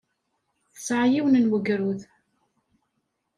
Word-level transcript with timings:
Tesɛa 0.73 1.05
yiwen 1.13 1.35
n 1.43 1.49
wegrud. 1.51 2.01